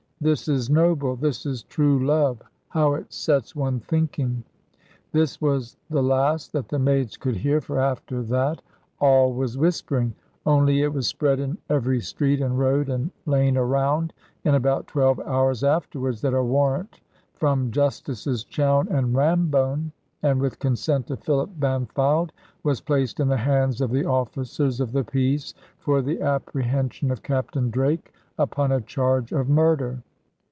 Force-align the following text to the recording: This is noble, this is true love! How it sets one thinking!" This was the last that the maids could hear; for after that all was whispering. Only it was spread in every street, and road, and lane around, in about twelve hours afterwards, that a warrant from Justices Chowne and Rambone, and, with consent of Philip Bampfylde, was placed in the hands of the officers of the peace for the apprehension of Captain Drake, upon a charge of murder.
This 0.23 0.47
is 0.47 0.69
noble, 0.69 1.15
this 1.15 1.47
is 1.47 1.63
true 1.63 2.05
love! 2.05 2.43
How 2.67 2.93
it 2.93 3.11
sets 3.11 3.55
one 3.55 3.79
thinking!" 3.79 4.43
This 5.11 5.41
was 5.41 5.77
the 5.89 6.03
last 6.03 6.53
that 6.53 6.69
the 6.69 6.77
maids 6.77 7.17
could 7.17 7.35
hear; 7.37 7.59
for 7.59 7.79
after 7.79 8.21
that 8.25 8.61
all 8.99 9.33
was 9.33 9.57
whispering. 9.57 10.13
Only 10.45 10.83
it 10.83 10.93
was 10.93 11.07
spread 11.07 11.39
in 11.39 11.57
every 11.69 11.99
street, 12.01 12.39
and 12.39 12.59
road, 12.59 12.87
and 12.87 13.09
lane 13.25 13.57
around, 13.57 14.13
in 14.45 14.53
about 14.53 14.85
twelve 14.85 15.19
hours 15.21 15.63
afterwards, 15.63 16.21
that 16.21 16.35
a 16.35 16.43
warrant 16.43 16.99
from 17.33 17.71
Justices 17.71 18.43
Chowne 18.43 18.89
and 18.89 19.15
Rambone, 19.15 19.89
and, 20.21 20.39
with 20.39 20.59
consent 20.59 21.09
of 21.09 21.21
Philip 21.23 21.49
Bampfylde, 21.59 22.31
was 22.61 22.79
placed 22.79 23.19
in 23.19 23.27
the 23.27 23.37
hands 23.37 23.81
of 23.81 23.89
the 23.89 24.05
officers 24.05 24.79
of 24.79 24.91
the 24.91 25.03
peace 25.03 25.55
for 25.79 25.99
the 25.99 26.21
apprehension 26.21 27.09
of 27.09 27.23
Captain 27.23 27.71
Drake, 27.71 28.13
upon 28.37 28.71
a 28.71 28.81
charge 28.81 29.31
of 29.31 29.49
murder. 29.49 30.03